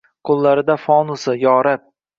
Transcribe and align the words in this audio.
Koʼllarida 0.29 0.79
fonusi… 0.87 1.39
yo 1.47 1.57
rab 1.71 1.89